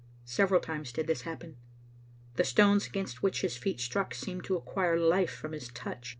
[0.25, 1.57] Several times did this happen.
[2.33, 6.09] The stones against which his feet struck seemed to ac quire life from his touch.